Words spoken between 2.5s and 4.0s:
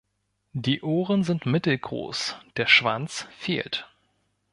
der Schwanz fehlt.